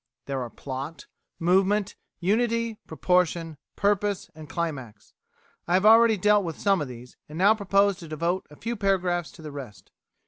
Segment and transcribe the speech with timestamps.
[0.25, 1.05] There are plot,
[1.37, 5.13] movement, unity, proportion, purpose, and climax.
[5.67, 8.75] I have already dealt with some of these, and now propose to devote a few
[8.75, 9.91] paragraphs to the rest.